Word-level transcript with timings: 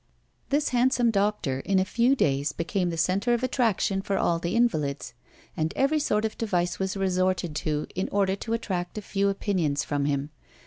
This 0.49 0.69
handsome 0.69 1.11
doctor, 1.11 1.59
in 1.59 1.77
a 1.77 1.85
few 1.85 2.15
days, 2.15 2.53
became 2.53 2.89
the 2.89 2.97
center 2.97 3.35
of 3.35 3.43
attraction 3.43 4.01
for 4.01 4.17
all 4.17 4.39
the 4.39 4.55
invalids. 4.55 5.13
And 5.55 5.71
every 5.75 5.99
sort 5.99 6.25
of 6.25 6.39
device 6.39 6.79
was 6.79 6.97
resorted 6.97 7.55
to, 7.57 7.85
in 7.93 8.09
order 8.11 8.35
to 8.35 8.53
attract 8.53 8.97
a 8.97 9.03
few 9.03 9.29
opinions 9.29 9.83
from 9.83 10.05
him. 10.05 10.31